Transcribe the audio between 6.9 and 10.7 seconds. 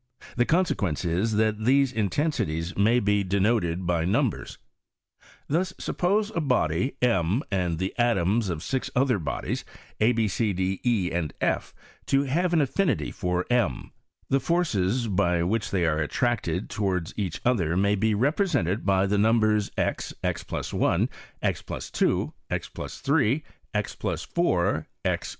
m, and the atoms of six other bodies, a, b, c,